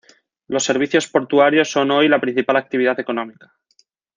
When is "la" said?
2.09-2.19